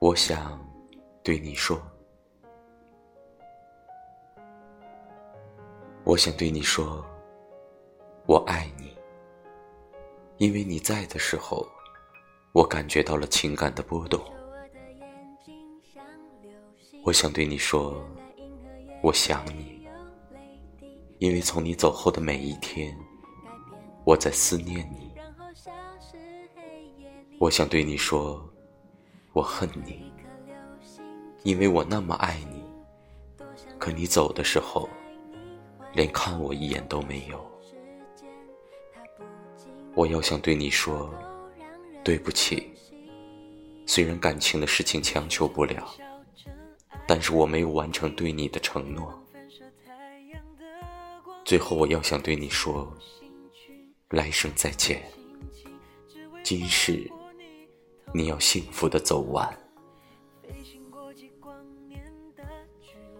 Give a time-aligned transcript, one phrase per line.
[0.00, 0.58] 我想
[1.22, 1.78] 对你说，
[6.04, 7.04] 我想对你说，
[8.24, 8.96] 我爱你，
[10.38, 11.68] 因为你在的时候，
[12.52, 14.18] 我感觉到了情感的波动。
[17.04, 18.02] 我想对你说，
[19.02, 19.86] 我想你，
[21.18, 22.96] 因为从你走后的每一天，
[24.06, 25.12] 我在思念你。
[27.38, 28.49] 我想对你说，
[29.32, 30.12] 我恨你，
[31.44, 32.64] 因为我那么爱你，
[33.78, 34.88] 可你走的时候，
[35.92, 37.44] 连看我一眼都没有。
[39.94, 41.12] 我要想对你说，
[42.02, 42.70] 对不起，
[43.86, 45.94] 虽然感情的事情强求不了。
[47.06, 49.12] 但是我没有完成对你的承诺，
[51.44, 52.92] 最后我要想对你说，
[54.10, 55.02] 来生再见。
[56.44, 57.10] 今世
[58.12, 59.48] 你要幸福的走完，
[60.42, 61.54] 飞行过几光
[61.86, 62.04] 年
[62.34, 62.42] 的
[62.80, 63.19] 距离。